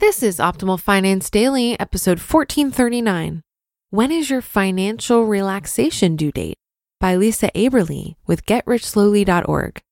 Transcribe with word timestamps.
This 0.00 0.22
is 0.22 0.38
Optimal 0.38 0.80
Finance 0.80 1.28
Daily, 1.28 1.78
episode 1.78 2.18
1439. 2.20 3.42
When 3.90 4.10
is 4.10 4.30
your 4.30 4.40
financial 4.40 5.26
relaxation 5.26 6.16
due 6.16 6.32
date? 6.32 6.56
By 6.98 7.16
Lisa 7.16 7.50
Aberle 7.54 8.16
with 8.26 8.46
GetRichSlowly.org. 8.46 9.82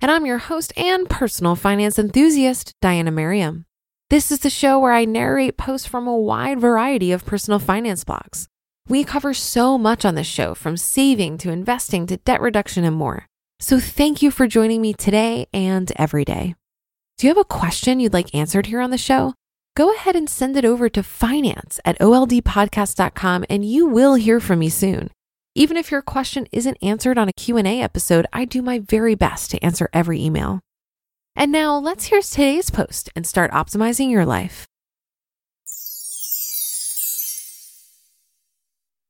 And 0.00 0.10
I'm 0.12 0.26
your 0.26 0.38
host 0.38 0.72
and 0.76 1.10
personal 1.10 1.56
finance 1.56 1.98
enthusiast, 1.98 2.72
Diana 2.80 3.10
Merriam. 3.10 3.64
This 4.10 4.30
is 4.30 4.38
the 4.38 4.48
show 4.48 4.78
where 4.78 4.92
I 4.92 5.04
narrate 5.04 5.56
posts 5.56 5.88
from 5.88 6.06
a 6.06 6.16
wide 6.16 6.60
variety 6.60 7.10
of 7.10 7.26
personal 7.26 7.58
finance 7.58 8.04
blogs. 8.04 8.46
We 8.86 9.02
cover 9.02 9.34
so 9.34 9.76
much 9.76 10.04
on 10.04 10.14
this 10.14 10.28
show, 10.28 10.54
from 10.54 10.76
saving 10.76 11.36
to 11.38 11.50
investing 11.50 12.06
to 12.06 12.18
debt 12.18 12.40
reduction 12.40 12.84
and 12.84 12.94
more. 12.94 13.26
So 13.58 13.80
thank 13.80 14.22
you 14.22 14.30
for 14.30 14.46
joining 14.46 14.80
me 14.80 14.94
today 14.94 15.48
and 15.52 15.90
every 15.96 16.24
day. 16.24 16.54
Do 17.18 17.26
you 17.26 17.34
have 17.34 17.38
a 17.38 17.44
question 17.44 17.98
you'd 17.98 18.12
like 18.12 18.32
answered 18.32 18.66
here 18.66 18.80
on 18.80 18.90
the 18.90 18.96
show? 18.96 19.34
Go 19.78 19.94
ahead 19.94 20.16
and 20.16 20.28
send 20.28 20.56
it 20.56 20.64
over 20.64 20.88
to 20.88 21.04
finance 21.04 21.78
at 21.84 21.96
oldpodcast.com 22.00 23.44
and 23.48 23.64
you 23.64 23.86
will 23.86 24.14
hear 24.14 24.40
from 24.40 24.58
me 24.58 24.68
soon. 24.68 25.08
Even 25.54 25.76
if 25.76 25.92
your 25.92 26.02
question 26.02 26.48
isn't 26.50 26.78
answered 26.82 27.16
on 27.16 27.28
a 27.28 27.32
Q&A 27.32 27.80
episode, 27.80 28.26
I 28.32 28.44
do 28.44 28.60
my 28.60 28.80
very 28.80 29.14
best 29.14 29.52
to 29.52 29.64
answer 29.64 29.88
every 29.92 30.20
email. 30.20 30.58
And 31.36 31.52
now 31.52 31.78
let's 31.78 32.06
hear 32.06 32.20
today's 32.20 32.70
post 32.70 33.10
and 33.14 33.24
start 33.24 33.52
optimizing 33.52 34.10
your 34.10 34.26
life. 34.26 34.66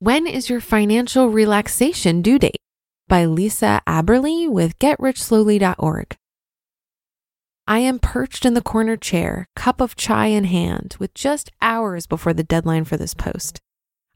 When 0.01 0.27
is 0.27 0.51
your 0.51 0.61
financial 0.61 1.31
relaxation 1.31 2.21
due 2.21 2.39
date? 2.39 2.61
By 3.09 3.25
Lisa 3.25 3.81
Aberle 3.87 4.51
with 4.51 4.79
GetRichSlowly.org. 4.79 6.15
I 7.69 7.81
am 7.81 7.99
perched 7.99 8.47
in 8.47 8.55
the 8.55 8.63
corner 8.63 8.97
chair, 8.97 9.47
cup 9.55 9.83
of 9.83 9.95
chai 9.95 10.29
in 10.29 10.45
hand, 10.45 10.97
with 10.99 11.13
just 11.13 11.51
hours 11.61 12.07
before 12.07 12.33
the 12.33 12.43
deadline 12.43 12.85
for 12.85 12.97
this 12.97 13.13
post. 13.13 13.61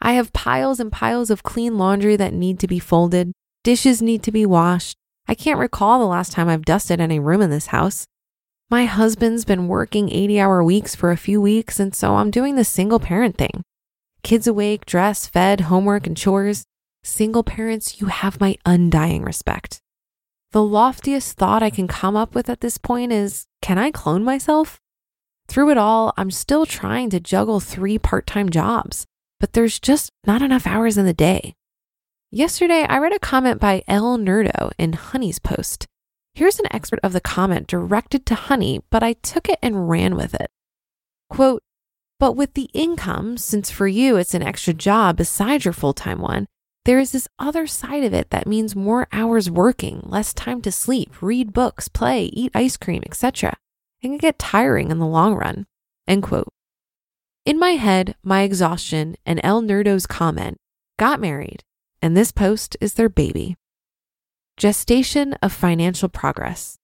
I 0.01 0.15
have 0.15 0.33
piles 0.33 0.81
and 0.81 0.91
piles 0.91 1.29
of 1.29 1.43
clean 1.43 1.77
laundry 1.77 2.17
that 2.17 2.33
need 2.33 2.59
to 2.61 2.67
be 2.67 2.79
folded, 2.79 3.31
dishes 3.63 4.01
need 4.01 4.23
to 4.23 4.33
be 4.33 4.47
washed. 4.47 4.97
I 5.29 5.35
can't 5.35 5.61
recall 5.61 5.99
the 5.99 6.07
last 6.07 6.33
time 6.33 6.49
I've 6.49 6.65
dusted 6.65 6.99
any 6.99 7.21
room 7.21 7.43
in 7.43 7.51
this 7.51 7.67
house. 7.67 8.07
My 8.71 8.87
husband's 8.87 9.45
been 9.45 9.69
working 9.69 10.11
80 10.11 10.41
hour 10.41 10.65
weeks 10.65 10.95
for 10.95 11.11
a 11.11 11.19
few 11.19 11.39
weeks, 11.39 11.79
and 11.79 11.95
so 11.95 12.15
I'm 12.15 12.31
doing 12.31 12.57
the 12.57 12.65
single 12.65 13.01
parent 13.01 13.37
thing. 13.37 13.63
Kids 14.23 14.47
awake, 14.47 14.87
dressed, 14.87 15.31
fed, 15.31 15.61
homework, 15.63 16.07
and 16.07 16.17
chores. 16.17 16.65
Single 17.05 17.43
parents, 17.43 18.01
you 18.01 18.07
have 18.07 18.41
my 18.41 18.57
undying 18.65 19.23
respect. 19.25 19.79
The 20.53 20.63
loftiest 20.63 21.39
thought 21.39 21.63
I 21.63 21.71
can 21.71 21.89
come 21.89 22.15
up 22.15 22.35
with 22.35 22.51
at 22.51 22.61
this 22.61 22.77
point 22.77 23.11
is 23.11 23.47
can 23.63 23.79
I 23.79 23.91
clone 23.91 24.23
myself? 24.23 24.79
Through 25.49 25.71
it 25.71 25.79
all, 25.79 26.13
I'm 26.19 26.31
still 26.31 26.67
trying 26.67 27.09
to 27.11 27.21
juggle 27.21 27.59
three 27.59 27.99
part 27.99 28.27
time 28.27 28.51
jobs, 28.51 29.07
but 29.41 29.55
there's 29.55 29.81
just 29.81 30.11
not 30.27 30.43
enough 30.43 30.67
hours 30.67 30.99
in 30.99 31.07
the 31.07 31.15
day. 31.15 31.55
Yesterday, 32.31 32.85
I 32.87 32.99
read 32.99 33.15
a 33.15 33.19
comment 33.19 33.61
by 33.61 33.83
El 33.89 34.19
Nerdo 34.19 34.73
in 34.79 34.93
Honey's 34.93 35.39
post. 35.39 35.87
Here's 36.35 36.59
an 36.59 36.67
excerpt 36.71 37.05
of 37.05 37.15
the 37.15 37.21
comment 37.21 37.67
directed 37.67 38.27
to 38.27 38.35
Honey, 38.35 38.81
but 38.91 39.03
I 39.03 39.15
took 39.15 39.49
it 39.49 39.59
and 39.63 39.89
ran 39.89 40.17
with 40.17 40.35
it. 40.35 40.51
Quote, 41.31 41.63
but 42.21 42.33
with 42.37 42.53
the 42.55 42.71
income, 42.75 43.39
since 43.39 43.71
for 43.71 43.89
you 43.89 44.17
it's 44.17 44.35
an 44.35 44.43
extra 44.43 44.75
job 44.75 45.17
besides 45.17 45.65
your 45.65 45.75
full 45.75 45.95
time 45.95 46.21
one, 46.21 46.47
there 46.85 46.99
is 46.99 47.13
this 47.13 47.29
other 47.39 47.67
side 47.67 48.03
of 48.03 48.13
it 48.13 48.31
that 48.31 48.47
means 48.47 48.75
more 48.75 49.07
hours 49.13 49.51
working, 49.51 50.01
less 50.05 50.35
time 50.35 50.61
to 50.63 50.73
sleep, 50.73 51.23
read 51.23 51.53
books, 51.53 51.89
play, 51.89 52.25
eat 52.25 52.51
ice 52.55 52.77
cream, 52.77 53.03
etc. 53.07 53.57
It 54.01 54.09
can 54.09 54.19
get 54.19 54.39
tiring 54.39 54.91
in 54.91 54.99
the 54.99 55.07
long 55.07 55.35
run. 55.35 55.67
End 56.09 56.25
quote. 56.25 56.53
In 57.45 57.59
my 57.59 57.71
head, 57.71 58.17
my 58.23 58.43
exhaustion 58.43 59.17
and 59.25 59.41
El 59.45 59.63
Nerdo's 59.63 60.07
comment 60.07 60.59
got 60.99 61.21
married, 61.21 61.63
and 62.01 62.17
this 62.17 62.33
post 62.33 62.77
is 62.81 62.95
their 62.95 63.09
baby. 63.09 63.57
Gestation 64.57 65.35
of 65.35 65.53
financial 65.53 66.09
progress. 66.09 66.79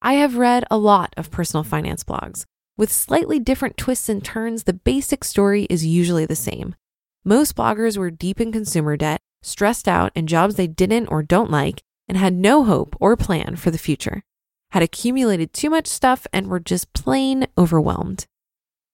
I 0.00 0.14
have 0.14 0.36
read 0.36 0.64
a 0.70 0.78
lot 0.78 1.12
of 1.16 1.30
personal 1.30 1.64
finance 1.64 2.04
blogs. 2.04 2.44
With 2.76 2.92
slightly 2.92 3.40
different 3.40 3.76
twists 3.76 4.08
and 4.08 4.24
turns, 4.24 4.62
the 4.62 4.72
basic 4.72 5.24
story 5.24 5.64
is 5.64 5.84
usually 5.84 6.26
the 6.26 6.36
same. 6.36 6.76
Most 7.24 7.56
bloggers 7.56 7.96
were 7.96 8.10
deep 8.10 8.40
in 8.40 8.52
consumer 8.52 8.96
debt, 8.96 9.20
stressed 9.42 9.88
out 9.88 10.12
in 10.14 10.26
jobs 10.26 10.54
they 10.54 10.66
didn't 10.66 11.08
or 11.08 11.22
don't 11.22 11.50
like, 11.50 11.82
and 12.08 12.16
had 12.16 12.34
no 12.34 12.64
hope 12.64 12.96
or 13.00 13.16
plan 13.16 13.56
for 13.56 13.70
the 13.70 13.78
future, 13.78 14.22
had 14.70 14.82
accumulated 14.82 15.52
too 15.52 15.70
much 15.70 15.86
stuff, 15.86 16.26
and 16.32 16.46
were 16.46 16.60
just 16.60 16.92
plain 16.92 17.46
overwhelmed. 17.56 18.26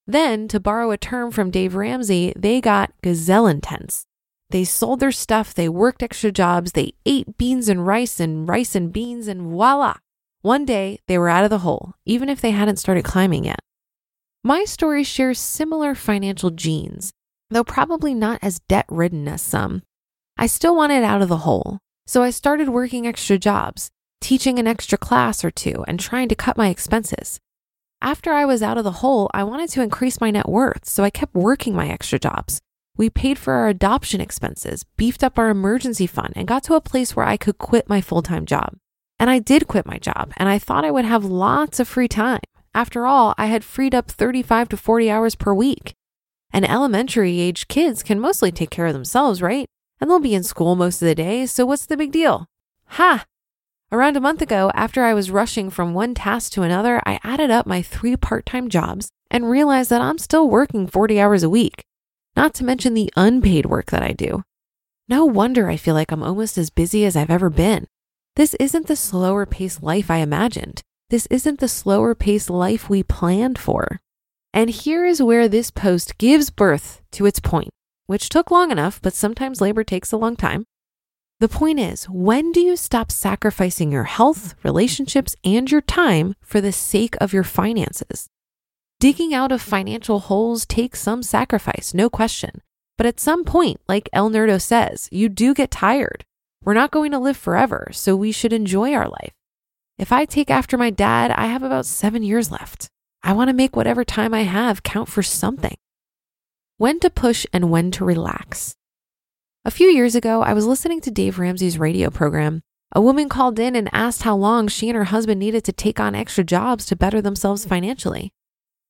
Then, 0.07 0.49
to 0.49 0.61
borrow 0.61 0.91
a 0.91 0.99
term 0.99 1.31
from 1.31 1.51
Dave 1.51 1.75
Ramsey, 1.75 2.33
they 2.37 2.61
got 2.61 2.93
gazelle 3.03 3.47
intense. 3.47 4.07
They 4.51 4.65
sold 4.65 5.01
their 5.01 5.13
stuff, 5.13 5.55
they 5.55 5.69
worked 5.69 6.03
extra 6.03 6.31
jobs, 6.31 6.73
they 6.73 6.95
ate 7.07 7.39
beans 7.39 7.69
and 7.69 7.87
rice 7.87 8.21
and 8.21 8.49
rice 8.49 8.75
and 8.75 8.93
beans, 8.93 9.29
and 9.29 9.43
voila! 9.43 9.95
One 10.43 10.67
day 10.67 11.01
they 11.09 11.17
were 11.17 11.31
out 11.31 11.45
of 11.45 11.51
the 11.51 11.61
hole, 11.61 11.95
even 12.05 12.29
if 12.29 12.41
they 12.41 12.51
hadn't 12.51 12.77
started 12.77 13.05
climbing 13.05 13.45
yet. 13.45 13.61
My 14.43 14.65
story 14.65 15.03
shares 15.03 15.41
similar 15.41 15.95
financial 15.95 16.51
genes, 16.51 17.13
though 17.55 17.65
probably 17.65 18.13
not 18.13 18.39
as 18.43 18.61
debt 18.69 18.85
ridden 18.89 19.29
as 19.29 19.41
some. 19.41 19.83
I 20.37 20.47
still 20.47 20.77
wanted 20.77 21.05
out 21.05 21.23
of 21.23 21.29
the 21.29 21.39
hole, 21.39 21.79
so 22.07 22.23
I 22.23 22.31
started 22.31 22.69
working 22.69 23.07
extra 23.07 23.39
jobs, 23.39 23.91
teaching 24.21 24.59
an 24.59 24.67
extra 24.67 24.99
class 24.99 25.45
or 25.45 25.51
two, 25.51 25.85
and 25.87 25.99
trying 25.99 26.29
to 26.29 26.35
cut 26.35 26.57
my 26.57 26.69
expenses. 26.69 27.39
After 28.03 28.33
I 28.33 28.45
was 28.45 28.63
out 28.63 28.77
of 28.77 28.85
the 28.85 29.01
hole, 29.01 29.31
I 29.33 29.45
wanted 29.45 29.71
to 29.71 29.83
increase 29.83 30.21
my 30.21 30.31
net 30.31 30.49
worth, 30.49 30.85
so 30.85 31.05
I 31.05 31.11
kept 31.11 31.35
working 31.35 31.75
my 31.75 31.89
extra 31.89 32.19
jobs. 32.19 32.61
We 32.97 33.09
paid 33.09 33.39
for 33.39 33.55
our 33.55 33.69
adoption 33.69 34.21
expenses, 34.21 34.85
beefed 34.97 35.25
up 35.25 35.39
our 35.39 35.49
emergency 35.49 36.07
fund, 36.07 36.33
and 36.37 36.47
got 36.47 36.65
to 36.65 36.75
a 36.75 36.81
place 36.81 37.17
where 37.17 37.27
I 37.27 37.37
could 37.37 37.59
quit 37.59 37.89
my 37.89 38.01
full 38.01 38.23
time 38.23 38.47
job. 38.47 38.77
And 39.19 39.31
I 39.31 39.39
did 39.39 39.69
quit 39.69 39.87
my 39.87 39.99
job, 39.99 40.33
and 40.37 40.49
I 40.49 40.59
thought 40.59 40.85
I 40.85 40.91
would 40.91 41.05
have 41.05 41.25
lots 41.25 41.81
of 41.81 41.89
free 41.89 42.09
time. 42.09 42.41
After 42.75 43.07
all, 43.07 43.35
I 43.39 43.47
had 43.47 43.65
freed 43.65 43.95
up 43.95 44.11
35 44.11 44.69
to 44.71 44.77
40 44.77 45.11
hours 45.11 45.35
per 45.37 45.55
week. 45.55 45.95
And 46.55 46.65
elementary 46.71 47.41
age 47.41 47.67
kids 47.67 48.05
can 48.05 48.21
mostly 48.21 48.53
take 48.53 48.71
care 48.71 48.87
of 48.87 48.93
themselves, 48.93 49.43
right? 49.43 49.67
And 50.01 50.09
they'll 50.09 50.21
be 50.21 50.37
in 50.37 50.45
school 50.45 50.77
most 50.77 51.03
of 51.03 51.07
the 51.07 51.15
day, 51.17 51.47
so 51.47 51.67
what's 51.67 51.85
the 51.85 51.97
big 51.97 52.13
deal? 52.13 52.47
Ha! 52.91 53.27
Around 53.91 54.17
a 54.17 54.21
month 54.21 54.41
ago, 54.41 54.71
after 54.73 55.03
I 55.03 55.15
was 55.15 55.33
rushing 55.33 55.69
from 55.69 55.95
one 55.95 56.15
task 56.15 56.53
to 56.53 56.63
another, 56.63 57.03
I 57.05 57.19
added 57.25 57.51
up 57.51 57.67
my 57.67 57.83
three 57.83 58.17
part 58.17 58.47
time 58.47 58.69
jobs 58.69 59.09
and 59.33 59.51
realized 59.51 59.91
that 59.91 60.01
I'm 60.01 60.17
still 60.17 60.49
working 60.49 60.87
40 60.87 61.21
hours 61.21 61.43
a 61.43 61.51
week, 61.51 61.83
not 62.37 62.55
to 62.55 62.65
mention 62.65 62.95
the 62.95 63.13
unpaid 63.17 63.67
work 63.67 63.91
that 63.91 64.05
I 64.05 64.13
do. 64.13 64.45
No 65.09 65.25
wonder 65.25 65.69
I 65.69 65.77
feel 65.77 65.95
like 65.95 66.13
I'm 66.13 66.23
almost 66.23 66.57
as 66.57 66.71
busy 66.71 67.05
as 67.05 67.17
I've 67.17 67.31
ever 67.31 67.51
been. 67.51 67.89
This 68.37 68.55
isn't 68.61 68.87
the 68.87 68.95
slower 68.95 69.45
paced 69.45 69.83
life 69.83 70.09
I 70.09 70.19
imagined. 70.19 70.83
This 71.11 71.27
isn't 71.33 71.59
the 71.59 71.67
slower 71.67 72.15
paced 72.15 72.49
life 72.49 72.89
we 72.89 73.03
planned 73.03 73.59
for. 73.59 74.01
And 74.55 74.71
here 74.71 75.05
is 75.05 75.21
where 75.21 75.49
this 75.49 75.73
post 75.73 76.17
gives 76.17 76.49
birth 76.49 77.03
to 77.11 77.27
its 77.27 77.41
point. 77.41 77.71
which 78.07 78.29
took 78.29 78.51
long 78.51 78.71
enough, 78.71 79.01
but 79.01 79.15
sometimes 79.15 79.61
labor 79.61 79.83
takes 79.83 80.13
a 80.13 80.17
long 80.17 80.37
time. 80.37 80.65
The 81.41 81.49
point 81.49 81.81
is, 81.81 82.05
when 82.05 82.53
do 82.53 82.61
you 82.61 82.77
stop 82.77 83.11
sacrificing 83.11 83.91
your 83.91 84.05
health, 84.05 84.55
relationships, 84.63 85.35
and 85.45 85.71
your 85.71 85.81
time 85.81 86.35
for 86.41 86.61
the 86.61 86.73
sake 86.73 87.17
of 87.21 87.33
your 87.33 87.45
finances? 87.45 88.29
Digging 89.01 89.35
out 89.35 89.53
of 89.53 89.61
financial 89.61 90.21
holes 90.21 90.65
takes 90.65 91.01
some 91.01 91.23
sacrifice, 91.23 91.93
no 91.93 92.09
question. 92.09 92.61
But 92.97 93.07
at 93.07 93.21
some 93.21 93.45
point, 93.45 93.81
like 93.89 94.09
El 94.13 94.31
Nerdo 94.31 94.61
says, 94.61 95.09
you 95.11 95.29
do 95.29 95.53
get 95.55 95.71
tired. 95.71 96.25
We're 96.63 96.75
not 96.75 96.93
going 96.93 97.11
to 97.11 97.19
live 97.19 97.37
forever, 97.37 97.89
so 97.93 98.15
we 98.15 98.33
should 98.33 98.53
enjoy 98.53 98.93
our 98.93 99.09
life. 99.09 99.33
If 99.99 100.13
I 100.13 100.25
take 100.25 100.51
after 100.51 100.79
my 100.79 100.91
dad, 100.91 101.31
I 101.33 101.47
have 101.47 101.63
about 101.63 101.87
seven 101.87 102.23
years 102.23 102.51
left. 102.51 102.89
I 103.27 103.33
want 103.33 103.49
to 103.49 103.55
make 103.55 103.75
whatever 103.75 104.05
time 104.05 104.35
I 104.35 104.43
have 104.43 104.83
count 104.83 105.09
for 105.09 105.23
something. 105.23 105.79
When 106.77 107.01
to 107.01 107.09
push 107.09 107.47
and 107.55 107.71
when 107.71 107.91
to 107.93 108.05
relax. 108.05 108.77
A 109.65 109.71
few 109.71 109.89
years 109.89 110.15
ago, 110.15 110.43
I 110.43 110.53
was 110.53 110.67
listening 110.67 111.01
to 111.01 111.11
Dave 111.11 111.39
Ramsey's 111.39 111.79
radio 111.79 112.11
program. 112.11 112.61
A 112.93 113.01
woman 113.01 113.31
called 113.31 113.59
in 113.59 113.77
and 113.77 113.89
asked 113.95 114.25
how 114.25 114.37
long 114.37 114.69
she 114.69 114.91
and 114.91 114.97
her 114.97 115.05
husband 115.05 115.41
needed 115.41 115.65
to 115.65 115.73
take 115.73 115.99
on 115.99 116.15
extra 116.15 116.45
jobs 116.45 116.85
to 116.85 116.97
better 116.97 117.23
themselves 117.23 117.65
financially. 117.65 118.31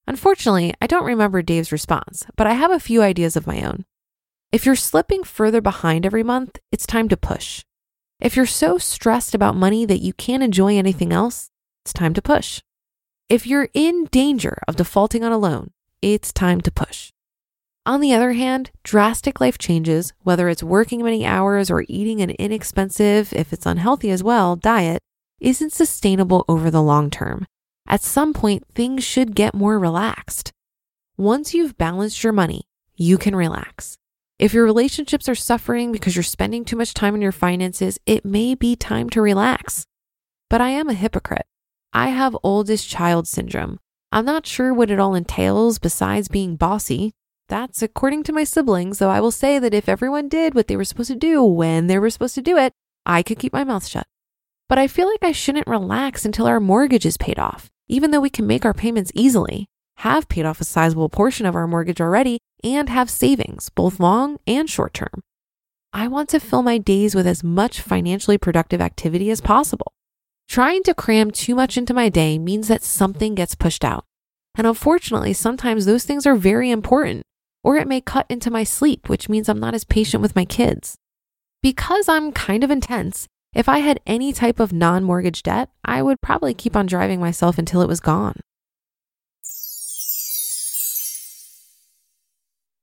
Unfortunately, 0.09 0.75
I 0.83 0.89
don't 0.89 1.05
remember 1.05 1.41
Dave's 1.41 1.71
response, 1.71 2.27
but 2.35 2.49
I 2.49 2.55
have 2.55 2.73
a 2.73 2.81
few 2.81 3.03
ideas 3.03 3.37
of 3.37 3.47
my 3.47 3.63
own. 3.63 3.85
If 4.51 4.67
you're 4.67 4.75
slipping 4.75 5.23
further 5.23 5.61
behind 5.61 6.05
every 6.05 6.25
month, 6.25 6.59
it's 6.73 6.89
time 6.89 7.09
to 7.11 7.17
push. 7.17 7.65
If 8.19 8.35
you're 8.35 8.47
so 8.47 8.79
stressed 8.79 9.33
about 9.33 9.55
money 9.55 9.87
that 9.87 10.03
you 10.03 10.13
can't 10.13 10.43
enjoy 10.43 10.77
anything 10.77 11.13
else, 11.13 11.51
it's 11.85 11.93
time 11.93 12.15
to 12.15 12.23
push. 12.23 12.63
If 13.31 13.47
you're 13.47 13.71
in 13.73 14.05
danger 14.11 14.59
of 14.69 14.76
defaulting 14.76 15.25
on 15.25 15.32
a 15.32 15.38
loan, 15.38 15.71
it's 16.03 16.31
time 16.31 16.61
to 16.61 16.71
push. 16.71 17.11
On 17.87 18.03
the 18.03 18.12
other 18.12 18.32
hand, 18.32 18.71
drastic 18.82 19.41
life 19.41 19.56
changes, 19.56 20.12
whether 20.25 20.50
it's 20.50 20.62
working 20.62 21.03
many 21.03 21.25
hours 21.25 21.71
or 21.71 21.87
eating 21.88 22.21
an 22.21 22.31
inexpensive, 22.31 23.32
if 23.32 23.50
it's 23.50 23.65
unhealthy 23.65 24.11
as 24.11 24.23
well, 24.23 24.56
diet, 24.56 25.00
isn't 25.41 25.73
sustainable 25.73 26.44
over 26.49 26.71
the 26.71 26.82
long 26.82 27.09
term. 27.09 27.47
At 27.88 28.03
some 28.03 28.35
point, 28.35 28.65
things 28.75 29.05
should 29.05 29.35
get 29.35 29.55
more 29.55 29.79
relaxed. 29.79 30.53
Once 31.17 31.55
you've 31.55 31.79
balanced 31.79 32.23
your 32.23 32.32
money, 32.35 32.65
you 32.94 33.17
can 33.17 33.35
relax. 33.35 33.97
If 34.38 34.53
your 34.53 34.65
relationships 34.65 35.31
are 35.31 35.35
suffering 35.35 35.93
because 35.93 36.15
you're 36.15 36.23
spending 36.23 36.67
too 36.67 36.76
much 36.76 36.93
time 36.93 37.15
on 37.15 37.23
your 37.23 37.32
finances, 37.32 37.99
it 38.05 38.26
may 38.26 38.55
be 38.55 38.76
time 38.76 39.09
to 39.11 39.23
relax. 39.23 39.87
But 40.50 40.61
I 40.61 40.69
am 40.71 40.91
a 40.91 40.94
hypocrite. 40.94 41.47
I 41.94 42.08
have 42.08 42.37
oldest 42.43 42.88
child 42.88 43.26
syndrome. 43.26 43.79
I'm 44.12 44.26
not 44.26 44.46
sure 44.46 44.75
what 44.75 44.91
it 44.91 45.00
all 45.00 45.14
entails 45.14 45.79
besides 45.79 46.29
being 46.29 46.56
bossy. 46.56 47.12
That's 47.49 47.81
according 47.81 48.25
to 48.25 48.32
my 48.32 48.44
siblings, 48.44 48.99
though 48.99 49.11
I 49.11 49.20
will 49.20 49.31
say 49.31 49.58
that 49.58 49.73
if 49.73 49.88
everyone 49.88 50.29
did 50.29 50.55
what 50.55 50.69
they 50.69 50.76
were 50.76 50.85
supposed 50.85 51.11
to 51.11 51.17
do 51.17 51.43
when 51.43 51.87
they 51.87 51.99
were 51.99 52.11
supposed 52.11 52.35
to 52.35 52.43
do 52.43 52.58
it, 52.58 52.73
I 53.06 53.23
could 53.23 53.38
keep 53.38 53.52
my 53.52 53.64
mouth 53.64 53.87
shut. 53.87 54.06
But 54.69 54.79
I 54.79 54.88
feel 54.88 55.08
like 55.08 55.23
I 55.23 55.32
shouldn't 55.32 55.67
relax 55.67 56.26
until 56.26 56.46
our 56.46 56.61
mortgage 56.61 57.06
is 57.06 57.17
paid 57.17 57.38
off 57.38 57.70
even 57.88 58.11
though 58.11 58.20
we 58.20 58.31
can 58.31 58.47
make 58.47 58.64
our 58.64 58.75
payments 58.75 59.12
easily, 59.14 59.67
have 59.99 60.29
paid 60.29 60.47
off 60.47 60.61
a 60.61 60.64
sizable 60.64 61.08
portion 61.08 61.47
of 61.47 61.55
our 61.55 61.67
mortgage 61.67 62.00
already, 62.00 62.38
and 62.62 62.88
have 62.88 63.11
savings, 63.11 63.69
both 63.70 64.00
long 64.00 64.38
and 64.47 64.70
short 64.70 64.94
term. 64.94 65.20
I 65.93 66.08
want 66.08 66.29
to 66.31 66.40
fill 66.40 66.62
my 66.62 66.79
days 66.79 67.14
with 67.14 67.26
as 67.26 67.44
much 67.44 67.81
financially 67.81 68.38
productive 68.38 68.81
activity 68.81 69.31
as 69.31 69.40
possible. 69.40 69.93
Trying 70.49 70.82
to 70.85 70.94
cram 70.94 71.31
too 71.31 71.55
much 71.55 71.76
into 71.76 71.94
my 71.94 72.08
day 72.08 72.38
means 72.38 72.69
that 72.69 72.82
something 72.82 73.35
gets 73.35 73.55
pushed 73.55 73.85
out. 73.85 74.05
And 74.56 74.67
unfortunately, 74.67 75.32
sometimes 75.32 75.85
those 75.85 76.05
things 76.05 76.26
are 76.26 76.37
very 76.37 76.70
important, 76.70 77.23
or 77.64 77.76
it 77.76 77.88
may 77.88 78.00
cut 78.00 78.26
into 78.29 78.50
my 78.50 78.62
sleep, 78.62 79.08
which 79.08 79.29
means 79.29 79.49
I'm 79.49 79.58
not 79.58 79.75
as 79.75 79.85
patient 79.85 80.23
with 80.23 80.37
my 80.37 80.44
kids. 80.44 80.96
Because 81.62 82.08
I'm 82.08 82.31
kind 82.31 82.62
of 82.62 82.70
intense, 82.70 83.26
if 83.55 83.69
I 83.69 83.79
had 83.79 84.00
any 84.06 84.32
type 84.32 84.61
of 84.61 84.73
non 84.73 85.02
mortgage 85.02 85.43
debt, 85.43 85.70
I 85.85 86.02
would 86.02 86.20
probably 86.20 86.55
keep 86.55 86.76
on 86.76 86.87
driving 86.87 87.20
myself 87.20 87.58
until 87.58 87.82
it 87.82 87.88
was 87.88 88.00
gone. 88.00 88.40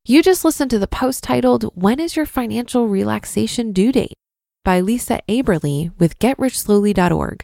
You 0.04 0.24
just 0.24 0.44
listened 0.44 0.72
to 0.72 0.80
the 0.80 0.88
post 0.88 1.24
titled, 1.24 1.72
When 1.76 2.00
is 2.00 2.16
Your 2.16 2.26
Financial 2.26 2.88
Relaxation 2.88 3.72
Due 3.72 3.92
Date? 3.92 4.14
by 4.64 4.80
Lisa 4.80 5.22
Aberle 5.28 5.92
with 6.00 6.20
GetRichSlowly.org. 6.20 7.44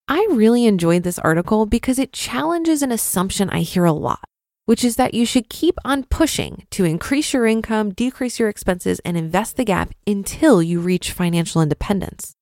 I 0.09 0.29
really 0.31 0.67
enjoyed 0.67 1.05
this 1.05 1.19
article 1.19 1.65
because 1.65 1.99
it 1.99 2.13
challenges 2.13 2.83
an 2.83 2.93
assumption 2.93 3.49
I 3.49 3.61
hear 3.61 3.87
a 3.87 3.93
lot, 3.93 4.29
which 4.67 4.85
is 4.85 4.97
that 4.97 5.15
you 5.15 5.25
should 5.25 5.49
keep 5.49 5.77
on 5.85 6.05
pushing 6.05 6.67
to 6.71 6.85
increase 6.85 7.33
your 7.33 7.47
income, 7.47 7.93
decrease 7.93 8.39
your 8.39 8.49
expenses, 8.49 9.01
and 9.05 9.17
invest 9.17 9.57
the 9.57 9.65
gap 9.65 9.93
until 10.07 10.63
you 10.63 10.81
reach 10.81 11.13
financial 11.13 11.63
independence. 11.63 12.35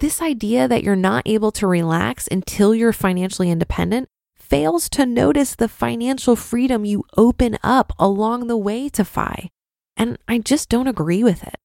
This 0.00 0.20
idea 0.20 0.66
that 0.66 0.82
you're 0.82 0.96
not 0.96 1.22
able 1.26 1.52
to 1.52 1.66
relax 1.66 2.28
until 2.30 2.74
you're 2.74 2.92
financially 2.92 3.50
independent 3.50 4.08
fails 4.34 4.88
to 4.90 5.06
notice 5.06 5.54
the 5.54 5.68
financial 5.68 6.34
freedom 6.34 6.84
you 6.84 7.04
open 7.16 7.56
up 7.62 7.92
along 7.98 8.48
the 8.48 8.56
way 8.56 8.88
to 8.88 9.04
FI. 9.04 9.50
And 9.96 10.18
I 10.26 10.38
just 10.38 10.68
don't 10.68 10.88
agree 10.88 11.22
with 11.22 11.44
it. 11.44 11.56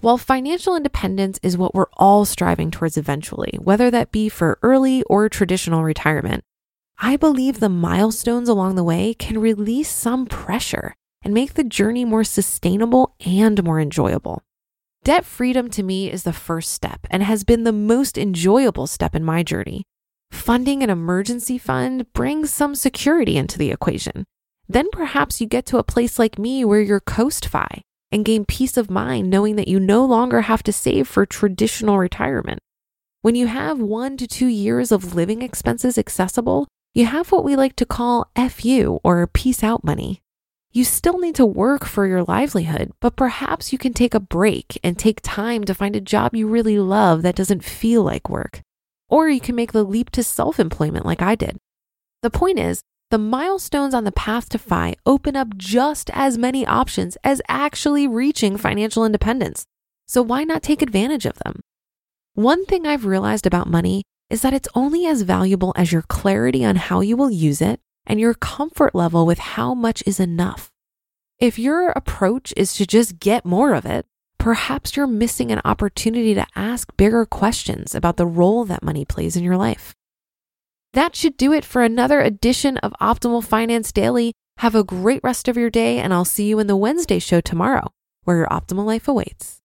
While 0.00 0.18
financial 0.18 0.76
independence 0.76 1.40
is 1.42 1.56
what 1.56 1.74
we're 1.74 1.86
all 1.94 2.24
striving 2.24 2.70
towards 2.70 2.96
eventually, 2.96 3.58
whether 3.60 3.90
that 3.90 4.12
be 4.12 4.28
for 4.28 4.58
early 4.62 5.02
or 5.04 5.28
traditional 5.28 5.82
retirement, 5.82 6.44
I 6.98 7.16
believe 7.16 7.60
the 7.60 7.68
milestones 7.68 8.48
along 8.48 8.76
the 8.76 8.84
way 8.84 9.14
can 9.14 9.38
release 9.38 9.90
some 9.90 10.26
pressure 10.26 10.94
and 11.22 11.34
make 11.34 11.54
the 11.54 11.64
journey 11.64 12.04
more 12.04 12.24
sustainable 12.24 13.14
and 13.24 13.62
more 13.64 13.80
enjoyable. 13.80 14.42
Debt 15.02 15.24
freedom 15.24 15.68
to 15.70 15.82
me 15.82 16.10
is 16.10 16.22
the 16.22 16.32
first 16.32 16.72
step 16.72 17.06
and 17.10 17.22
has 17.22 17.44
been 17.44 17.64
the 17.64 17.72
most 17.72 18.16
enjoyable 18.16 18.86
step 18.86 19.14
in 19.14 19.22
my 19.22 19.42
journey. 19.42 19.84
Funding 20.30 20.82
an 20.82 20.90
emergency 20.90 21.58
fund 21.58 22.10
brings 22.12 22.50
some 22.50 22.74
security 22.74 23.36
into 23.36 23.58
the 23.58 23.70
equation. 23.70 24.24
Then 24.68 24.88
perhaps 24.90 25.40
you 25.40 25.46
get 25.46 25.66
to 25.66 25.78
a 25.78 25.84
place 25.84 26.18
like 26.18 26.38
me 26.38 26.64
where 26.64 26.80
you're 26.80 27.00
coast 27.00 27.46
fi 27.46 27.82
and 28.10 28.24
gain 28.24 28.44
peace 28.44 28.76
of 28.76 28.90
mind 28.90 29.28
knowing 29.28 29.56
that 29.56 29.68
you 29.68 29.78
no 29.78 30.04
longer 30.04 30.42
have 30.42 30.62
to 30.62 30.72
save 30.72 31.06
for 31.06 31.26
traditional 31.26 31.98
retirement. 31.98 32.60
When 33.20 33.34
you 33.34 33.46
have 33.46 33.80
one 33.80 34.16
to 34.18 34.26
two 34.26 34.46
years 34.46 34.92
of 34.92 35.14
living 35.14 35.42
expenses 35.42 35.98
accessible, 35.98 36.66
you 36.94 37.06
have 37.06 37.32
what 37.32 37.44
we 37.44 37.56
like 37.56 37.74
to 37.76 37.84
call 37.84 38.30
FU 38.36 39.00
or 39.02 39.26
peace 39.26 39.64
out 39.64 39.82
money. 39.82 40.22
You 40.70 40.84
still 40.84 41.18
need 41.18 41.34
to 41.34 41.44
work 41.46 41.84
for 41.84 42.06
your 42.06 42.22
livelihood, 42.22 42.92
but 43.00 43.16
perhaps 43.16 43.72
you 43.72 43.78
can 43.78 43.92
take 43.92 44.14
a 44.14 44.20
break 44.20 44.78
and 44.82 44.96
take 44.96 45.20
time 45.20 45.64
to 45.64 45.74
find 45.74 45.96
a 45.96 46.00
job 46.00 46.36
you 46.36 46.46
really 46.46 46.78
love 46.78 47.22
that 47.22 47.34
doesn't 47.34 47.64
feel 47.64 48.04
like 48.04 48.30
work. 48.30 48.60
Or 49.08 49.28
you 49.28 49.40
can 49.40 49.56
make 49.56 49.72
the 49.72 49.82
leap 49.82 50.10
to 50.10 50.22
self 50.22 50.60
employment 50.60 51.04
like 51.04 51.20
I 51.20 51.34
did. 51.34 51.58
The 52.22 52.30
point 52.30 52.60
is, 52.60 52.80
the 53.10 53.18
milestones 53.18 53.92
on 53.92 54.04
the 54.04 54.12
path 54.12 54.48
to 54.50 54.58
FI 54.58 54.94
open 55.04 55.36
up 55.36 55.56
just 55.56 56.10
as 56.12 56.38
many 56.38 56.64
options 56.64 57.16
as 57.22 57.42
actually 57.48 58.06
reaching 58.06 58.56
financial 58.56 59.04
independence. 59.04 59.64
So 60.06 60.22
why 60.22 60.44
not 60.44 60.62
take 60.62 60.80
advantage 60.80 61.26
of 61.26 61.38
them? 61.44 61.60
One 62.34 62.64
thing 62.66 62.86
I've 62.86 63.04
realized 63.04 63.46
about 63.46 63.68
money 63.68 64.04
is 64.34 64.42
that 64.42 64.52
it's 64.52 64.68
only 64.74 65.06
as 65.06 65.22
valuable 65.22 65.72
as 65.76 65.92
your 65.92 66.02
clarity 66.02 66.64
on 66.64 66.74
how 66.74 67.00
you 67.00 67.16
will 67.16 67.30
use 67.30 67.62
it 67.62 67.78
and 68.04 68.18
your 68.18 68.34
comfort 68.34 68.92
level 68.92 69.24
with 69.24 69.38
how 69.38 69.72
much 69.72 70.02
is 70.08 70.18
enough. 70.18 70.72
If 71.38 71.56
your 71.56 71.90
approach 71.90 72.52
is 72.56 72.74
to 72.74 72.84
just 72.84 73.20
get 73.20 73.44
more 73.44 73.74
of 73.74 73.86
it, 73.86 74.06
perhaps 74.36 74.96
you're 74.96 75.06
missing 75.06 75.52
an 75.52 75.60
opportunity 75.64 76.34
to 76.34 76.48
ask 76.56 76.96
bigger 76.96 77.24
questions 77.24 77.94
about 77.94 78.16
the 78.16 78.26
role 78.26 78.64
that 78.64 78.82
money 78.82 79.04
plays 79.04 79.36
in 79.36 79.44
your 79.44 79.56
life. 79.56 79.94
That 80.94 81.14
should 81.14 81.36
do 81.36 81.52
it 81.52 81.64
for 81.64 81.84
another 81.84 82.20
edition 82.20 82.76
of 82.78 82.92
Optimal 83.00 83.44
Finance 83.44 83.92
Daily. 83.92 84.32
Have 84.58 84.74
a 84.74 84.82
great 84.82 85.20
rest 85.22 85.46
of 85.46 85.56
your 85.56 85.70
day, 85.70 86.00
and 86.00 86.12
I'll 86.12 86.24
see 86.24 86.48
you 86.48 86.58
in 86.58 86.66
the 86.66 86.82
Wednesday 86.84 87.20
show 87.20 87.40
tomorrow, 87.40 87.86
where 88.24 88.38
your 88.38 88.48
optimal 88.48 88.84
life 88.84 89.06
awaits. 89.06 89.52